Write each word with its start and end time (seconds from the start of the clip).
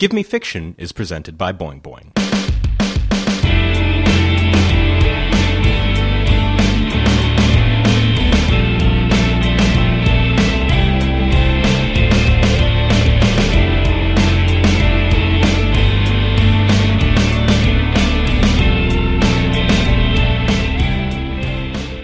Give 0.00 0.12
Me 0.12 0.22
Fiction 0.22 0.76
is 0.78 0.92
presented 0.92 1.36
by 1.36 1.52
Boing 1.52 1.82
Boing. 1.82 2.14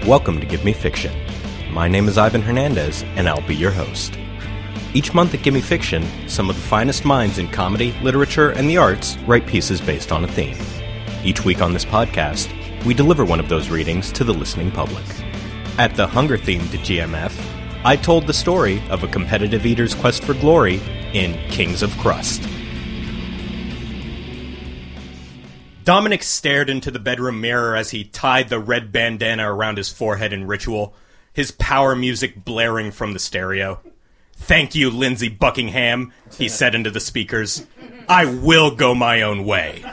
Welcome 0.04 0.40
to 0.40 0.46
Give 0.46 0.64
Me 0.64 0.72
Fiction. 0.72 1.12
My 1.70 1.86
name 1.86 2.08
is 2.08 2.18
Ivan 2.18 2.42
Hernandez, 2.42 3.04
and 3.14 3.28
I'll 3.28 3.46
be 3.46 3.54
your 3.54 3.70
host. 3.70 4.18
Each 4.96 5.12
month 5.12 5.34
at 5.34 5.42
Gimme 5.42 5.60
Fiction, 5.60 6.06
some 6.28 6.48
of 6.48 6.54
the 6.54 6.62
finest 6.62 7.04
minds 7.04 7.38
in 7.38 7.48
comedy, 7.48 7.92
literature, 8.00 8.50
and 8.50 8.70
the 8.70 8.76
arts 8.76 9.18
write 9.26 9.44
pieces 9.44 9.80
based 9.80 10.12
on 10.12 10.22
a 10.22 10.28
theme. 10.28 10.56
Each 11.24 11.44
week 11.44 11.60
on 11.60 11.72
this 11.72 11.84
podcast, 11.84 12.48
we 12.84 12.94
deliver 12.94 13.24
one 13.24 13.40
of 13.40 13.48
those 13.48 13.70
readings 13.70 14.12
to 14.12 14.22
the 14.22 14.32
listening 14.32 14.70
public. 14.70 15.04
At 15.78 15.96
the 15.96 16.06
hunger 16.06 16.38
themed 16.38 16.68
GMF, 16.68 17.34
I 17.84 17.96
told 17.96 18.28
the 18.28 18.32
story 18.32 18.80
of 18.88 19.02
a 19.02 19.08
competitive 19.08 19.66
eater's 19.66 19.96
quest 19.96 20.22
for 20.22 20.34
glory 20.34 20.80
in 21.12 21.34
Kings 21.50 21.82
of 21.82 21.90
Crust. 21.98 22.42
Dominic 25.82 26.22
stared 26.22 26.70
into 26.70 26.92
the 26.92 27.00
bedroom 27.00 27.40
mirror 27.40 27.74
as 27.74 27.90
he 27.90 28.04
tied 28.04 28.48
the 28.48 28.60
red 28.60 28.92
bandana 28.92 29.52
around 29.52 29.76
his 29.76 29.92
forehead 29.92 30.32
in 30.32 30.46
ritual, 30.46 30.94
his 31.32 31.50
power 31.50 31.96
music 31.96 32.44
blaring 32.44 32.92
from 32.92 33.12
the 33.12 33.18
stereo. 33.18 33.80
Thank 34.36 34.74
you, 34.74 34.90
Lindsey 34.90 35.28
Buckingham, 35.28 36.12
he 36.36 36.48
said 36.48 36.74
into 36.74 36.90
the 36.90 37.00
speakers. 37.00 37.66
I 38.08 38.26
will 38.26 38.70
go 38.70 38.94
my 38.94 39.22
own 39.22 39.44
way. 39.44 39.84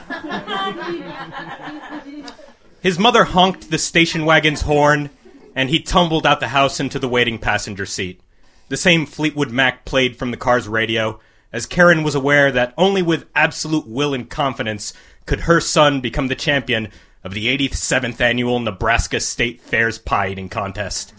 His 2.82 2.98
mother 2.98 3.24
honked 3.24 3.70
the 3.70 3.78
station 3.78 4.24
wagon's 4.24 4.62
horn, 4.62 5.10
and 5.54 5.70
he 5.70 5.80
tumbled 5.80 6.26
out 6.26 6.40
the 6.40 6.48
house 6.48 6.80
into 6.80 6.98
the 6.98 7.08
waiting 7.08 7.38
passenger 7.38 7.86
seat. 7.86 8.20
The 8.68 8.76
same 8.76 9.06
Fleetwood 9.06 9.50
Mac 9.50 9.84
played 9.84 10.16
from 10.16 10.30
the 10.30 10.36
car's 10.36 10.66
radio, 10.66 11.20
as 11.52 11.66
Karen 11.66 12.02
was 12.02 12.14
aware 12.14 12.50
that 12.50 12.74
only 12.76 13.02
with 13.02 13.26
absolute 13.34 13.86
will 13.86 14.14
and 14.14 14.28
confidence 14.28 14.92
could 15.26 15.40
her 15.40 15.60
son 15.60 16.00
become 16.00 16.28
the 16.28 16.34
champion 16.34 16.88
of 17.22 17.34
the 17.34 17.46
87th 17.56 18.20
annual 18.20 18.58
Nebraska 18.58 19.20
State 19.20 19.60
Fair's 19.60 19.98
pie 19.98 20.28
eating 20.28 20.48
contest. 20.48 21.14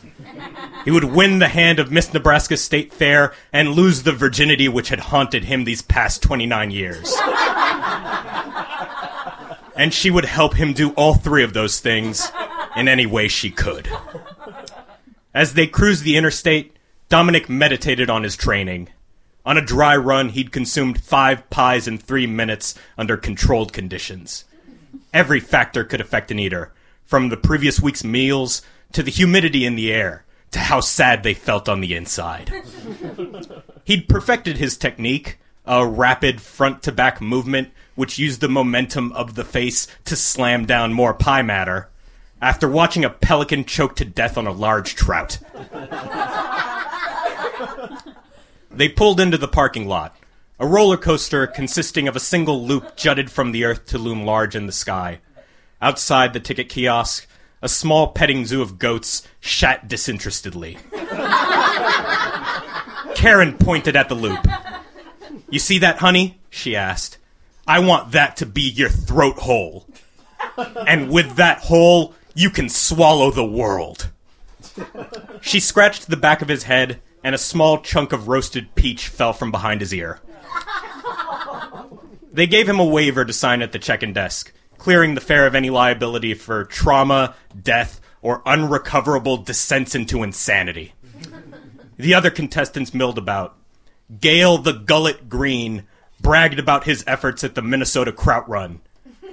He 0.86 0.92
would 0.92 1.06
win 1.06 1.40
the 1.40 1.48
hand 1.48 1.80
of 1.80 1.92
Miss 1.92 2.14
Nebraska 2.14 2.58
State 2.58 2.94
Fair 2.94 3.34
and 3.52 3.70
lose 3.70 4.04
the 4.04 4.12
virginity 4.12 4.68
which 4.68 4.90
had 4.90 5.00
haunted 5.00 5.46
him 5.46 5.64
these 5.64 5.82
past 5.82 6.22
29 6.24 6.72
years. 6.72 7.16
and 9.76 9.94
she 9.94 10.12
would 10.12 10.26
help 10.26 10.56
him 10.56 10.74
do 10.74 10.92
all 10.92 11.16
three 11.16 11.44
of 11.44 11.54
those 11.54 11.80
things 11.80 12.32
in 12.76 12.88
any 12.88 13.06
way 13.06 13.28
she 13.28 13.50
could. 13.50 13.90
As 15.34 15.54
they 15.54 15.68
cruised 15.68 16.04
the 16.04 16.18
interstate, 16.18 16.76
Dominic 17.10 17.50
meditated 17.50 18.10
on 18.10 18.24
his 18.24 18.36
training. 18.36 18.90
On 19.46 19.58
a 19.58 19.66
dry 19.66 19.96
run, 19.96 20.30
he'd 20.30 20.52
consumed 20.52 21.02
five 21.02 21.50
pies 21.50 21.88
in 21.88 21.98
three 21.98 22.28
minutes 22.28 22.76
under 22.98 23.18
controlled 23.18 23.74
conditions. 23.74 24.46
Every 25.14 25.40
factor 25.40 25.84
could 25.84 26.02
affect 26.02 26.32
an 26.32 26.40
eater, 26.40 26.72
from 27.06 27.30
the 27.30 27.38
previous 27.38 27.80
week's 27.80 28.04
meals 28.04 28.62
to 28.94 29.04
the 29.04 29.12
humidity 29.12 29.66
in 29.66 29.76
the 29.76 29.92
air 29.92 30.26
to 30.52 30.60
how 30.60 30.80
sad 30.80 31.24
they 31.24 31.34
felt 31.34 31.68
on 31.68 31.82
the 31.82 31.96
inside. 31.96 32.52
He'd 33.84 34.08
perfected 34.08 34.58
his 34.58 34.78
technique, 34.78 35.40
a 35.66 35.86
rapid 35.86 36.42
front 36.42 36.84
to 36.84 36.92
back 36.92 37.22
movement 37.22 37.72
which 37.96 38.18
used 38.18 38.42
the 38.42 38.50
momentum 38.50 39.12
of 39.14 39.36
the 39.36 39.44
face 39.44 39.88
to 40.06 40.16
slam 40.16 40.66
down 40.66 40.94
more 40.94 41.14
pie 41.14 41.42
matter, 41.42 41.90
after 42.42 42.68
watching 42.68 43.06
a 43.06 43.10
pelican 43.10 43.66
choke 43.66 43.96
to 43.96 44.06
death 44.06 44.38
on 44.38 44.48
a 44.48 44.52
large 44.52 44.96
trout. 44.96 45.40
They 48.76 48.90
pulled 48.90 49.20
into 49.20 49.38
the 49.38 49.48
parking 49.48 49.88
lot. 49.88 50.16
A 50.60 50.66
roller 50.66 50.98
coaster 50.98 51.46
consisting 51.46 52.08
of 52.08 52.16
a 52.16 52.20
single 52.20 52.66
loop 52.66 52.96
jutted 52.96 53.30
from 53.30 53.52
the 53.52 53.66
earth 53.66 53.86
to 53.88 54.00
loom 54.00 54.26
large 54.26 54.56
in 54.56 54.66
the 54.66 54.72
sky. 54.72 55.20
Outside 55.80 56.34
the 56.34 56.40
ticket 56.40 56.70
kiosk, 56.70 57.28
a 57.64 57.70
small 57.70 58.10
petting 58.10 58.46
zoo 58.46 58.62
of 58.62 58.78
goats 58.78 59.26
shat 59.40 59.88
disinterestedly. 59.88 60.78
Karen 63.16 63.58
pointed 63.58 63.96
at 63.96 64.10
the 64.10 64.16
loop. 64.16 64.46
You 65.50 65.60
see 65.60 65.80
that, 65.80 66.00
honey? 66.00 66.42
she 66.50 66.76
asked. 66.76 67.18
I 67.66 67.80
want 67.80 68.12
that 68.12 68.36
to 68.38 68.46
be 68.46 68.64
your 68.64 68.90
throat 68.90 69.38
hole. 69.38 69.88
And 70.86 71.10
with 71.10 71.38
that 71.38 71.60
hole, 71.60 72.14
you 72.36 72.50
can 72.50 72.68
swallow 72.68 73.32
the 73.32 73.46
world. 73.46 74.10
She 75.42 75.62
scratched 75.62 76.10
the 76.10 76.18
back 76.18 76.42
of 76.42 76.50
his 76.50 76.64
head 76.64 77.00
and 77.24 77.34
a 77.34 77.38
small 77.38 77.80
chunk 77.80 78.12
of 78.12 78.28
roasted 78.28 78.76
peach 78.76 79.08
fell 79.08 79.32
from 79.32 79.52
behind 79.52 79.80
his 79.80 79.94
ear. 79.94 80.20
They 82.34 82.48
gave 82.48 82.68
him 82.68 82.80
a 82.80 82.86
waiver 82.86 83.24
to 83.24 83.32
sign 83.32 83.62
at 83.62 83.72
the 83.72 83.80
check-in 83.80 84.12
desk, 84.12 84.52
clearing 84.84 85.16
the 85.16 85.22
fair 85.22 85.48
of 85.48 85.56
any 85.56 85.70
liability 85.70 86.34
for 86.34 86.66
trauma, 86.66 87.34
death, 87.64 88.02
or 88.22 88.42
unrecoverable 88.46 89.38
descents 89.38 89.96
into 89.96 90.24
insanity. 90.24 90.94
The 91.96 92.14
other 92.14 92.30
contestants 92.30 92.94
milled 92.94 93.18
about. 93.18 93.56
Gale 94.20 94.58
the 94.58 94.74
Gullet 94.74 95.30
Green 95.30 95.84
bragged 96.20 96.60
about 96.60 96.84
his 96.84 97.02
efforts 97.08 97.46
at 97.46 97.56
the 97.56 97.62
Minnesota 97.62 98.12
Kraut 98.12 98.48
Run, 98.50 98.82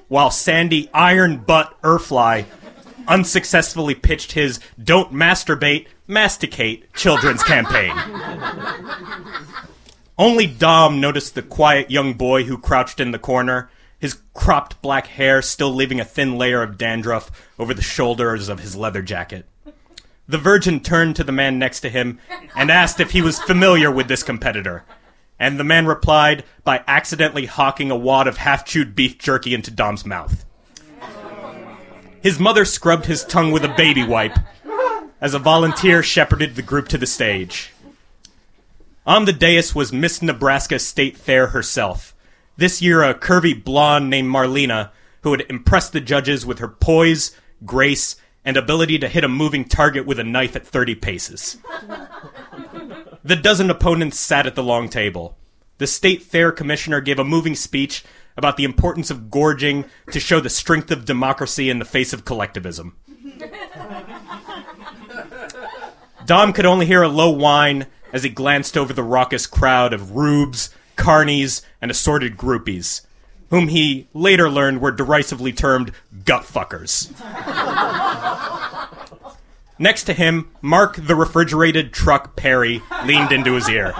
while 0.06 0.30
Sandy 0.30 0.88
Iron 0.94 1.38
Butt 1.38 1.76
Erfly 1.82 2.44
unsuccessfully 3.08 3.96
pitched 3.96 4.32
his 4.32 4.60
Don't 4.80 5.12
Masturbate, 5.12 5.88
Masticate 6.06 6.94
children's 6.94 7.42
campaign. 7.42 7.92
Only 10.16 10.46
Dom 10.46 11.00
noticed 11.00 11.34
the 11.34 11.42
quiet 11.42 11.90
young 11.90 12.12
boy 12.12 12.44
who 12.44 12.56
crouched 12.56 13.00
in 13.00 13.10
the 13.10 13.18
corner, 13.18 13.68
his 14.00 14.18
cropped 14.34 14.80
black 14.82 15.06
hair 15.06 15.42
still 15.42 15.72
leaving 15.72 16.00
a 16.00 16.04
thin 16.04 16.36
layer 16.36 16.62
of 16.62 16.78
dandruff 16.78 17.30
over 17.58 17.74
the 17.74 17.82
shoulders 17.82 18.48
of 18.48 18.60
his 18.60 18.74
leather 18.74 19.02
jacket. 19.02 19.46
The 20.26 20.38
Virgin 20.38 20.80
turned 20.80 21.16
to 21.16 21.24
the 21.24 21.32
man 21.32 21.58
next 21.58 21.80
to 21.80 21.88
him 21.88 22.18
and 22.56 22.70
asked 22.70 22.98
if 22.98 23.10
he 23.10 23.20
was 23.20 23.38
familiar 23.40 23.90
with 23.90 24.08
this 24.08 24.22
competitor. 24.22 24.84
And 25.38 25.58
the 25.58 25.64
man 25.64 25.86
replied 25.86 26.44
by 26.64 26.84
accidentally 26.86 27.46
hawking 27.46 27.90
a 27.90 27.96
wad 27.96 28.26
of 28.26 28.38
half 28.38 28.64
chewed 28.64 28.94
beef 28.94 29.18
jerky 29.18 29.54
into 29.54 29.70
Dom's 29.70 30.06
mouth. 30.06 30.44
His 32.22 32.38
mother 32.38 32.64
scrubbed 32.64 33.06
his 33.06 33.24
tongue 33.24 33.50
with 33.50 33.64
a 33.64 33.74
baby 33.76 34.04
wipe 34.04 34.38
as 35.20 35.34
a 35.34 35.38
volunteer 35.38 36.02
shepherded 36.02 36.54
the 36.54 36.62
group 36.62 36.88
to 36.88 36.98
the 36.98 37.06
stage. 37.06 37.72
On 39.06 39.24
the 39.24 39.32
dais 39.32 39.74
was 39.74 39.92
Miss 39.92 40.22
Nebraska 40.22 40.78
State 40.78 41.16
Fair 41.16 41.48
herself. 41.48 42.14
This 42.60 42.82
year, 42.82 43.02
a 43.02 43.14
curvy 43.14 43.54
blonde 43.54 44.10
named 44.10 44.28
Marlena, 44.28 44.90
who 45.22 45.30
had 45.30 45.46
impressed 45.48 45.94
the 45.94 46.00
judges 46.00 46.44
with 46.44 46.58
her 46.58 46.68
poise, 46.68 47.34
grace, 47.64 48.16
and 48.44 48.54
ability 48.54 48.98
to 48.98 49.08
hit 49.08 49.24
a 49.24 49.28
moving 49.28 49.64
target 49.64 50.04
with 50.04 50.18
a 50.18 50.24
knife 50.24 50.54
at 50.54 50.66
30 50.66 50.94
paces. 50.96 51.56
the 53.24 53.34
dozen 53.34 53.70
opponents 53.70 54.20
sat 54.20 54.46
at 54.46 54.56
the 54.56 54.62
long 54.62 54.90
table. 54.90 55.38
The 55.78 55.86
State 55.86 56.22
Fair 56.22 56.52
Commissioner 56.52 57.00
gave 57.00 57.18
a 57.18 57.24
moving 57.24 57.54
speech 57.54 58.04
about 58.36 58.58
the 58.58 58.64
importance 58.64 59.10
of 59.10 59.30
gorging 59.30 59.86
to 60.12 60.20
show 60.20 60.38
the 60.38 60.50
strength 60.50 60.90
of 60.90 61.06
democracy 61.06 61.70
in 61.70 61.78
the 61.78 61.86
face 61.86 62.12
of 62.12 62.26
collectivism. 62.26 62.94
Dom 66.26 66.52
could 66.52 66.66
only 66.66 66.84
hear 66.84 67.00
a 67.00 67.08
low 67.08 67.30
whine 67.30 67.86
as 68.12 68.22
he 68.22 68.28
glanced 68.28 68.76
over 68.76 68.92
the 68.92 69.02
raucous 69.02 69.46
crowd 69.46 69.94
of 69.94 70.14
rubes, 70.14 70.68
carnies, 71.00 71.62
and 71.80 71.90
assorted 71.90 72.36
groupies, 72.36 73.02
whom 73.48 73.68
he 73.68 74.06
later 74.12 74.50
learned 74.50 74.80
were 74.80 74.92
derisively 74.92 75.52
termed 75.52 75.92
gut 76.24 76.42
fuckers. 76.42 77.10
Next 79.78 80.04
to 80.04 80.12
him, 80.12 80.50
Mark 80.60 80.96
the 80.96 81.16
refrigerated 81.16 81.92
truck 81.92 82.36
Perry 82.36 82.82
leaned 83.06 83.32
into 83.32 83.54
his 83.54 83.68
ear. 83.68 83.94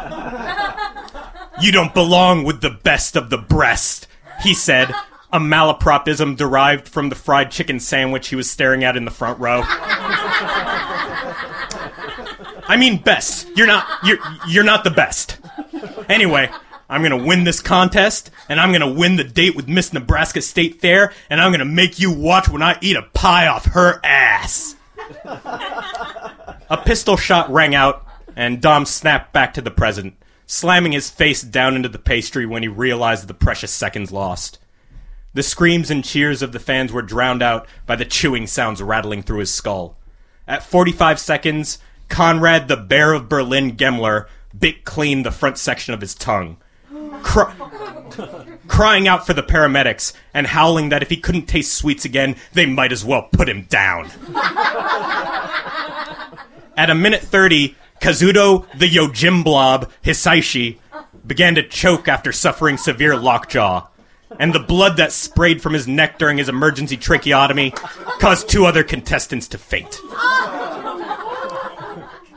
You 1.61 1.73
don't 1.73 1.95
belong 1.95 2.45
with 2.45 2.61
the 2.61 2.71
best 2.71 3.17
of 3.17 3.31
the 3.31 3.39
breast, 3.39 4.07
he 4.43 4.53
said, 4.53 4.95
a 5.33 5.39
malapropism 5.39 6.37
derived 6.37 6.89
from 6.89 7.09
the 7.09 7.15
fried 7.15 7.51
chicken 7.51 7.81
sandwich 7.81 8.29
he 8.29 8.37
was 8.37 8.51
staring 8.51 8.85
at 8.85 8.97
in 8.97 9.05
the 9.05 9.11
front 9.11 9.39
row. 9.41 9.63
I 12.69 12.77
mean 12.79 12.99
best. 12.99 13.49
You're 13.57 13.67
not 13.67 13.87
you're 14.05 14.19
you're 14.49 14.65
not 14.65 14.85
the 14.85 14.91
best. 14.91 15.39
Anyway, 16.09 16.51
I'm 16.91 17.05
gonna 17.05 17.25
win 17.25 17.45
this 17.45 17.61
contest, 17.61 18.33
and 18.49 18.59
I'm 18.61 18.73
gonna 18.73 18.93
win 18.93 19.15
the 19.15 19.23
date 19.23 19.55
with 19.55 19.69
Miss 19.69 19.93
Nebraska 19.93 20.43
State 20.43 20.81
Fair, 20.81 21.13
and 21.31 21.41
I'm 21.41 21.53
gonna 21.53 21.65
make 21.65 22.01
you 22.01 22.11
watch 22.11 22.49
when 22.49 22.63
I 22.63 22.79
eat 22.81 22.97
a 22.97 23.03
pie 23.03 23.47
off 23.47 23.67
her 23.67 24.01
ass. 24.05 24.75
a 25.25 26.83
pistol 26.85 27.17
shot 27.17 27.49
rang 27.49 27.77
out, 27.77 28.05
and 28.35 28.61
Dom 28.61 28.87
snapped 28.87 29.33
back 29.33 29.55
to 29.55 29.63
the 29.63 29.71
present, 29.71 30.17
slamming 30.47 30.91
his 30.91 31.11
face 31.11 31.43
down 31.43 31.77
into 31.77 31.89
the 31.89 31.99
pastry 31.99 32.45
when 32.45 32.65
he 32.65 32.69
realized 32.69 33.29
the 33.29 33.35
precious 33.35 33.71
seconds 33.71 34.11
lost. 34.11 34.59
The 35.33 35.45
screams 35.45 35.93
and 35.93 36.05
cheers 36.05 36.43
of 36.43 36.51
the 36.51 36.59
fans 36.59 36.93
were 36.93 37.03
drowned 37.03 37.41
out 37.41 37.69
by 37.87 37.95
the 37.95 38.05
chewing 38.05 38.49
sounds 38.49 38.83
rattling 38.83 39.23
through 39.23 39.39
his 39.39 39.55
skull. 39.55 39.97
At 40.49 40.65
45 40.65 41.21
seconds, 41.21 41.79
Conrad 42.09 42.67
the 42.67 42.77
Bear 42.77 43.13
of 43.13 43.29
Berlin 43.29 43.77
Gemmler 43.77 44.27
bit 44.59 44.85
clean 44.85 45.23
the 45.23 45.31
front 45.31 45.57
section 45.57 45.95
of 45.95 46.01
his 46.01 46.17
tongue. 46.17 46.57
Cry- 47.23 47.55
crying 48.67 49.09
out 49.09 49.27
for 49.27 49.35
the 49.35 49.43
paramedics 49.43 50.13
and 50.35 50.47
howling 50.47 50.89
that 50.91 51.03
if 51.03 51.11
he 51.11 51.17
couldn't 51.17 51.47
taste 51.47 51.73
sweets 51.73 52.05
again, 52.05 52.37
they 52.53 52.67
might 52.67 52.93
as 52.93 53.05
well 53.05 53.29
put 53.33 53.49
him 53.49 53.63
down. 53.63 54.11
At 56.77 56.89
a 56.89 56.95
minute 56.95 57.23
30, 57.23 57.77
Kazuto 58.01 58.67
the 58.79 58.89
Yojim 58.89 59.45
Blob 59.45 59.91
Hisaishi 60.03 60.79
began 61.27 61.55
to 61.57 61.63
choke 61.63 62.09
after 62.09 62.33
suffering 62.33 62.77
severe 62.77 63.17
lockjaw, 63.17 63.87
and 64.39 64.55
the 64.55 64.61
blood 64.61 64.97
that 64.97 65.13
sprayed 65.13 65.61
from 65.61 65.75
his 65.75 65.87
neck 65.87 66.19
during 66.19 66.39
his 66.39 66.49
emergency 66.49 66.97
tracheotomy 66.97 67.73
caused 68.19 68.49
two 68.49 68.65
other 68.65 68.83
contestants 68.83 69.49
to 69.49 69.59
faint. 69.59 70.01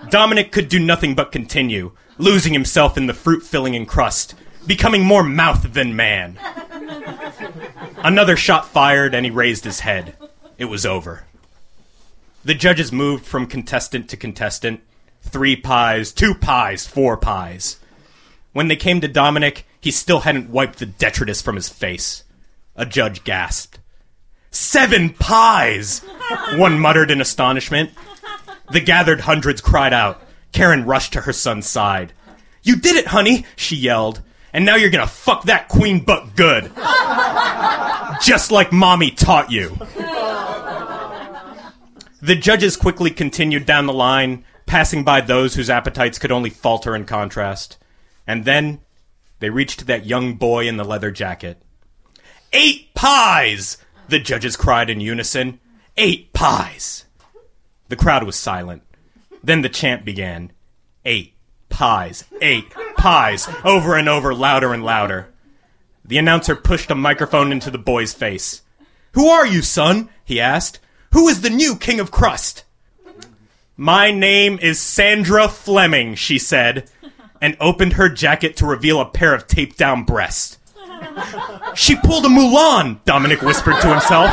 Dominic 0.09 0.51
could 0.51 0.67
do 0.69 0.79
nothing 0.79 1.15
but 1.15 1.31
continue, 1.31 1.91
losing 2.17 2.53
himself 2.53 2.97
in 2.97 3.07
the 3.07 3.13
fruit 3.13 3.41
filling 3.43 3.75
and 3.75 3.87
crust, 3.87 4.35
becoming 4.65 5.03
more 5.03 5.23
mouth 5.23 5.73
than 5.73 5.95
man. 5.95 6.39
Another 7.97 8.35
shot 8.35 8.67
fired, 8.67 9.15
and 9.15 9.25
he 9.25 9.31
raised 9.31 9.63
his 9.63 9.81
head. 9.81 10.15
It 10.57 10.65
was 10.65 10.85
over. 10.85 11.25
The 12.45 12.53
judges 12.53 12.91
moved 12.91 13.25
from 13.25 13.47
contestant 13.47 14.09
to 14.09 14.17
contestant 14.17 14.81
three 15.21 15.55
pies, 15.55 16.11
two 16.11 16.35
pies, 16.35 16.85
four 16.85 17.17
pies. 17.17 17.79
When 18.51 18.67
they 18.67 18.75
came 18.75 19.01
to 19.01 19.07
Dominic, 19.07 19.65
he 19.79 19.91
still 19.91 20.21
hadn't 20.21 20.49
wiped 20.49 20.79
the 20.79 20.85
detritus 20.85 21.41
from 21.41 21.55
his 21.55 21.69
face. 21.69 22.23
A 22.75 22.85
judge 22.85 23.23
gasped. 23.23 23.79
Seven 24.51 25.09
pies! 25.11 25.99
One 26.55 26.79
muttered 26.79 27.09
in 27.09 27.21
astonishment. 27.21 27.91
The 28.71 28.79
gathered 28.81 29.21
hundreds 29.21 29.61
cried 29.61 29.93
out. 29.93 30.21
Karen 30.51 30.85
rushed 30.85 31.13
to 31.13 31.21
her 31.21 31.33
son's 31.33 31.65
side. 31.65 32.13
You 32.61 32.75
did 32.75 32.95
it, 32.95 33.07
honey, 33.07 33.45
she 33.55 33.75
yelled. 33.75 34.21
And 34.53 34.65
now 34.65 34.75
you're 34.75 34.91
gonna 34.91 35.07
fuck 35.07 35.45
that 35.45 35.67
queen 35.67 36.03
butt 36.03 36.35
good. 36.35 36.71
Just 38.21 38.51
like 38.51 38.71
mommy 38.71 39.11
taught 39.11 39.51
you. 39.51 39.75
The 42.21 42.35
judges 42.35 42.77
quickly 42.77 43.09
continued 43.09 43.65
down 43.65 43.85
the 43.85 43.93
line, 43.93 44.45
passing 44.65 45.03
by 45.03 45.19
those 45.19 45.55
whose 45.55 45.69
appetites 45.69 46.17
could 46.19 46.31
only 46.31 46.49
falter 46.49 46.95
in 46.95 47.05
contrast. 47.05 47.77
And 48.25 48.45
then 48.45 48.79
they 49.39 49.49
reached 49.49 49.87
that 49.87 50.05
young 50.05 50.35
boy 50.35 50.67
in 50.67 50.77
the 50.77 50.85
leather 50.85 51.11
jacket. 51.11 51.61
Eight 52.53 52.93
pies! 52.93 53.77
The 54.07 54.19
judges 54.19 54.55
cried 54.55 54.89
in 54.89 55.01
unison. 55.01 55.59
Eight 55.97 56.31
pies! 56.31 57.05
The 57.89 57.95
crowd 57.95 58.23
was 58.23 58.35
silent. 58.35 58.83
Then 59.43 59.61
the 59.61 59.69
chant 59.69 60.05
began. 60.05 60.51
Eight 61.03 61.33
pies, 61.67 62.23
eight 62.41 62.71
pies, 63.03 63.49
over 63.65 63.97
and 63.97 64.07
over, 64.07 64.33
louder 64.33 64.73
and 64.73 64.81
louder. 64.81 65.27
The 66.05 66.17
announcer 66.17 66.55
pushed 66.55 66.89
a 66.89 66.95
microphone 66.95 67.51
into 67.51 67.69
the 67.69 67.77
boy's 67.77 68.13
face. 68.13 68.61
Who 69.11 69.27
are 69.27 69.45
you, 69.45 69.61
son? 69.61 70.07
he 70.23 70.39
asked. 70.39 70.79
Who 71.11 71.27
is 71.27 71.41
the 71.41 71.49
new 71.49 71.75
king 71.75 71.99
of 71.99 72.11
crust? 72.11 72.63
My 73.75 74.09
name 74.11 74.57
is 74.61 74.79
Sandra 74.79 75.49
Fleming, 75.49 76.15
she 76.15 76.39
said, 76.39 76.89
and 77.41 77.57
opened 77.59 77.93
her 77.93 78.07
jacket 78.07 78.55
to 78.57 78.65
reveal 78.65 79.01
a 79.01 79.05
pair 79.05 79.35
of 79.35 79.47
taped 79.47 79.77
down 79.77 80.05
breasts. 80.05 80.57
She 81.75 81.97
pulled 81.97 82.23
a 82.23 82.29
Mulan, 82.29 83.03
Dominic 83.03 83.41
whispered 83.41 83.81
to 83.81 83.89
himself. 83.89 84.31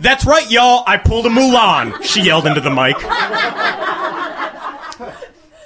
That's 0.00 0.24
right, 0.24 0.50
y'all, 0.50 0.84
I 0.86 0.96
pulled 0.96 1.26
a 1.26 1.28
Mulan, 1.28 2.02
she 2.02 2.22
yelled 2.22 2.46
into 2.46 2.62
the 2.62 2.70
mic. 2.70 2.96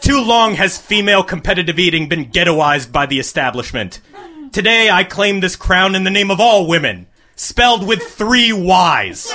Too 0.07 0.23
long 0.23 0.55
has 0.55 0.79
female 0.79 1.25
competitive 1.25 1.81
eating 1.81 2.09
been 2.09 2.27
ghettoized 2.27 2.93
by 2.93 3.07
the 3.07 3.19
establishment. 3.19 4.01
Today 4.53 4.89
I 4.89 5.03
claim 5.03 5.41
this 5.41 5.57
crown 5.57 5.97
in 5.97 6.05
the 6.05 6.13
name 6.13 6.31
of 6.31 6.39
all 6.39 6.69
women, 6.69 7.09
spelled 7.35 7.85
with 7.85 8.01
three 8.05 8.53
Y's. 8.53 9.33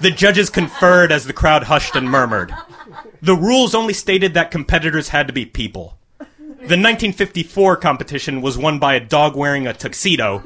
The 0.00 0.10
judges 0.10 0.48
conferred 0.48 1.12
as 1.12 1.26
the 1.26 1.34
crowd 1.34 1.64
hushed 1.64 1.94
and 1.94 2.08
murmured. 2.08 2.50
The 3.20 3.36
rules 3.36 3.74
only 3.74 3.92
stated 3.92 4.32
that 4.32 4.50
competitors 4.50 5.10
had 5.10 5.26
to 5.26 5.34
be 5.34 5.44
people. 5.44 5.98
The 6.18 6.78
1954 6.80 7.76
competition 7.76 8.40
was 8.40 8.56
won 8.56 8.78
by 8.78 8.94
a 8.94 9.00
dog 9.00 9.36
wearing 9.36 9.66
a 9.66 9.74
tuxedo. 9.74 10.42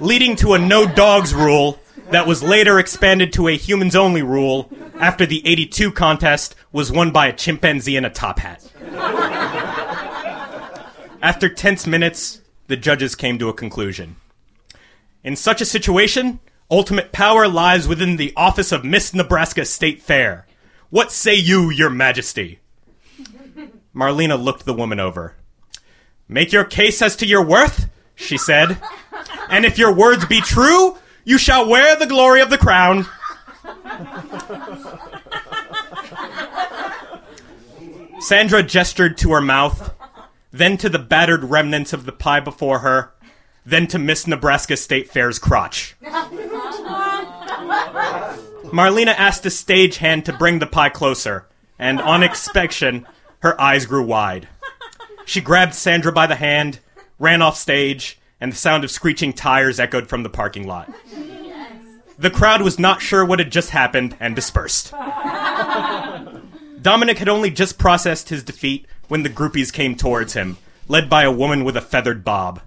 leading 0.00 0.36
to 0.36 0.52
a 0.52 0.58
no 0.58 0.86
dogs 0.86 1.32
rule 1.34 1.80
that 2.10 2.26
was 2.26 2.42
later 2.42 2.78
expanded 2.78 3.32
to 3.32 3.48
a 3.48 3.56
humans 3.56 3.96
only 3.96 4.22
rule 4.22 4.70
after 4.98 5.26
the 5.26 5.46
82 5.46 5.92
contest 5.92 6.54
was 6.72 6.92
won 6.92 7.10
by 7.10 7.26
a 7.26 7.32
chimpanzee 7.32 7.96
in 7.96 8.04
a 8.04 8.10
top 8.10 8.38
hat. 8.38 8.70
After 11.22 11.48
tense 11.48 11.86
minutes, 11.86 12.40
the 12.68 12.76
judges 12.76 13.14
came 13.14 13.38
to 13.38 13.48
a 13.48 13.54
conclusion. 13.54 14.16
In 15.24 15.34
such 15.34 15.60
a 15.60 15.66
situation, 15.66 16.40
ultimate 16.70 17.10
power 17.12 17.48
lies 17.48 17.88
within 17.88 18.16
the 18.16 18.32
office 18.36 18.70
of 18.70 18.84
Miss 18.84 19.12
Nebraska 19.12 19.64
State 19.64 20.00
Fair. 20.00 20.46
What 20.90 21.10
say 21.10 21.34
you, 21.34 21.70
your 21.70 21.90
majesty? 21.90 22.60
Marlena 23.94 24.40
looked 24.40 24.64
the 24.64 24.74
woman 24.74 25.00
over. 25.00 25.34
Make 26.28 26.52
your 26.52 26.64
case 26.64 27.02
as 27.02 27.16
to 27.16 27.26
your 27.26 27.44
worth, 27.44 27.88
she 28.14 28.36
said. 28.36 28.78
And 29.48 29.64
if 29.64 29.78
your 29.78 29.92
words 29.92 30.26
be 30.26 30.40
true, 30.40 30.96
you 31.26 31.36
shall 31.36 31.68
wear 31.68 31.96
the 31.96 32.06
glory 32.06 32.40
of 32.40 32.48
the 32.48 32.56
crown. 32.56 33.04
Sandra 38.20 38.62
gestured 38.62 39.18
to 39.18 39.32
her 39.32 39.40
mouth, 39.42 39.92
then 40.52 40.78
to 40.78 40.88
the 40.88 41.00
battered 41.00 41.44
remnants 41.44 41.92
of 41.92 42.06
the 42.06 42.12
pie 42.12 42.40
before 42.40 42.78
her, 42.78 43.12
then 43.66 43.88
to 43.88 43.98
Miss 43.98 44.26
Nebraska 44.26 44.76
State 44.76 45.10
Fair's 45.10 45.38
crotch. 45.40 45.96
Marlena 48.72 49.14
asked 49.16 49.44
a 49.44 49.50
stagehand 49.50 50.24
to 50.24 50.32
bring 50.32 50.60
the 50.60 50.66
pie 50.66 50.90
closer, 50.90 51.46
and 51.78 52.00
on 52.00 52.22
inspection, 52.22 53.04
her 53.40 53.60
eyes 53.60 53.84
grew 53.84 54.04
wide. 54.04 54.48
She 55.24 55.40
grabbed 55.40 55.74
Sandra 55.74 56.12
by 56.12 56.28
the 56.28 56.36
hand, 56.36 56.78
ran 57.18 57.42
off 57.42 57.56
stage, 57.56 58.18
and 58.40 58.52
the 58.52 58.56
sound 58.56 58.84
of 58.84 58.90
screeching 58.90 59.32
tires 59.32 59.80
echoed 59.80 60.08
from 60.08 60.22
the 60.22 60.30
parking 60.30 60.66
lot. 60.66 60.92
The 62.18 62.30
crowd 62.30 62.62
was 62.62 62.78
not 62.78 63.02
sure 63.02 63.26
what 63.26 63.40
had 63.40 63.52
just 63.52 63.70
happened 63.70 64.16
and 64.18 64.34
dispersed. 64.34 64.90
Dominic 66.82 67.18
had 67.18 67.28
only 67.28 67.50
just 67.50 67.78
processed 67.78 68.30
his 68.30 68.42
defeat 68.42 68.86
when 69.08 69.22
the 69.22 69.28
groupies 69.28 69.70
came 69.70 69.94
towards 69.96 70.32
him, 70.32 70.56
led 70.88 71.10
by 71.10 71.24
a 71.24 71.30
woman 71.30 71.62
with 71.62 71.76
a 71.76 71.82
feathered 71.82 72.24
bob. 72.24 72.62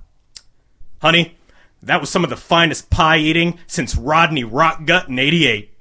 Honey, 1.02 1.36
that 1.82 2.00
was 2.00 2.12
some 2.12 2.24
of 2.24 2.30
the 2.30 2.38
finest 2.38 2.92
pie 2.92 3.18
eating 3.18 3.58
since 3.66 3.96
Rodney 3.96 4.44
Rockgut 4.44 5.08
in 5.08 5.18
88. 5.18 5.74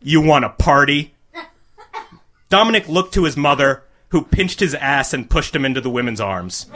You 0.00 0.22
want 0.22 0.46
a 0.46 0.50
party? 0.50 1.12
Dominic 2.48 2.88
looked 2.88 3.12
to 3.14 3.24
his 3.24 3.36
mother, 3.36 3.82
who 4.08 4.22
pinched 4.22 4.60
his 4.60 4.74
ass 4.74 5.12
and 5.12 5.28
pushed 5.28 5.54
him 5.54 5.64
into 5.66 5.80
the 5.80 5.90
women's 5.90 6.20
arms. 6.20 6.66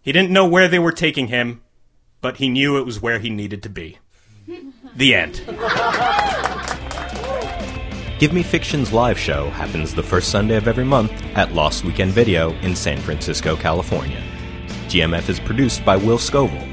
He 0.00 0.12
didn't 0.12 0.30
know 0.30 0.46
where 0.46 0.68
they 0.68 0.78
were 0.78 0.92
taking 0.92 1.26
him, 1.26 1.60
but 2.26 2.38
he 2.38 2.48
knew 2.48 2.76
it 2.76 2.84
was 2.84 3.00
where 3.00 3.20
he 3.20 3.30
needed 3.30 3.62
to 3.62 3.68
be. 3.68 3.98
The 4.96 5.14
end. 5.14 5.34
Give 8.18 8.32
Me 8.32 8.42
Fiction's 8.42 8.92
live 8.92 9.16
show 9.16 9.50
happens 9.50 9.94
the 9.94 10.02
first 10.02 10.32
Sunday 10.32 10.56
of 10.56 10.66
every 10.66 10.82
month 10.82 11.12
at 11.36 11.52
Lost 11.52 11.84
Weekend 11.84 12.10
Video 12.10 12.50
in 12.62 12.74
San 12.74 12.98
Francisco, 12.98 13.54
California. 13.54 14.20
GMF 14.88 15.28
is 15.28 15.38
produced 15.38 15.84
by 15.84 15.96
Will 15.96 16.18
Scoville. 16.18 16.66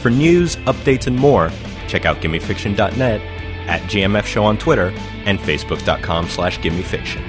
For 0.00 0.10
news, 0.10 0.54
updates, 0.58 1.08
and 1.08 1.16
more, 1.16 1.50
check 1.88 2.04
out 2.06 2.18
GimmeFiction.net, 2.18 3.20
at 3.68 3.80
GMF 3.90 4.26
Show 4.26 4.44
on 4.44 4.58
Twitter, 4.58 4.90
and 5.24 5.40
Facebook.com 5.40 6.28
slash 6.28 6.60
GimmeFiction. 6.60 7.20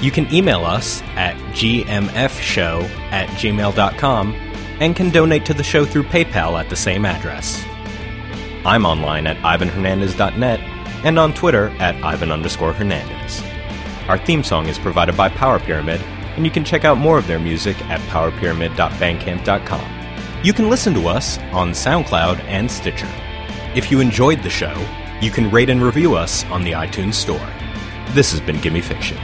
You 0.00 0.12
can 0.12 0.32
email 0.32 0.64
us 0.64 1.02
at 1.16 1.34
gmfshow 1.54 2.84
at 3.10 3.28
gmail.com 3.30 4.43
and 4.80 4.96
can 4.96 5.10
donate 5.10 5.44
to 5.46 5.54
the 5.54 5.62
show 5.62 5.84
through 5.84 6.04
PayPal 6.04 6.58
at 6.58 6.70
the 6.70 6.76
same 6.76 7.04
address. 7.04 7.64
I'm 8.64 8.86
online 8.86 9.26
at 9.26 9.36
ivanhernandez.net 9.38 10.60
and 11.04 11.18
on 11.18 11.34
Twitter 11.34 11.68
at 11.78 12.02
ivan 12.04 12.30
underscore 12.30 12.72
hernandez. 12.72 13.42
Our 14.08 14.18
theme 14.18 14.42
song 14.42 14.66
is 14.66 14.78
provided 14.78 15.16
by 15.16 15.28
Power 15.28 15.58
Pyramid, 15.58 16.00
and 16.36 16.44
you 16.44 16.50
can 16.50 16.64
check 16.64 16.84
out 16.84 16.98
more 16.98 17.18
of 17.18 17.26
their 17.26 17.38
music 17.38 17.76
at 17.90 18.00
powerpyramid.bandcamp.com. 18.10 20.44
You 20.44 20.52
can 20.52 20.68
listen 20.68 20.94
to 20.94 21.08
us 21.08 21.38
on 21.52 21.70
SoundCloud 21.70 22.40
and 22.44 22.70
Stitcher. 22.70 23.10
If 23.74 23.90
you 23.90 24.00
enjoyed 24.00 24.42
the 24.42 24.50
show, 24.50 24.74
You 25.24 25.30
can 25.30 25.50
rate 25.50 25.70
and 25.70 25.82
review 25.82 26.16
us 26.16 26.44
on 26.46 26.64
the 26.64 26.72
iTunes 26.72 27.14
Store. 27.14 27.50
This 28.10 28.30
has 28.32 28.42
been 28.42 28.60
Gimme 28.60 28.82
Fiction. 28.82 29.16